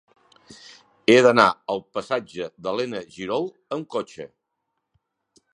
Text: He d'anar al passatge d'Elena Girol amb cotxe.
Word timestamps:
He 1.13 1.17
d'anar 1.27 1.45
al 1.75 1.83
passatge 1.97 2.49
d'Elena 2.69 3.05
Girol 3.19 3.49
amb 3.79 3.89
cotxe. 3.97 4.29